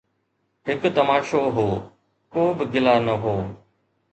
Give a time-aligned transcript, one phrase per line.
[0.69, 1.67] هڪ تماشو هو،
[2.33, 3.35] ڪو به گلا نه هو